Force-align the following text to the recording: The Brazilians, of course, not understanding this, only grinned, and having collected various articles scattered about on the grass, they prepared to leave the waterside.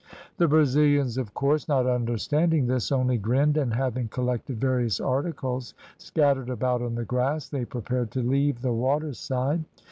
The 0.37 0.47
Brazilians, 0.47 1.19
of 1.19 1.35
course, 1.35 1.67
not 1.67 1.85
understanding 1.85 2.65
this, 2.65 2.91
only 2.91 3.17
grinned, 3.19 3.55
and 3.55 3.71
having 3.71 4.07
collected 4.07 4.59
various 4.59 4.99
articles 4.99 5.75
scattered 5.99 6.49
about 6.49 6.81
on 6.81 6.95
the 6.95 7.05
grass, 7.05 7.47
they 7.47 7.65
prepared 7.65 8.09
to 8.13 8.23
leave 8.23 8.63
the 8.63 8.73
waterside. 8.73 9.63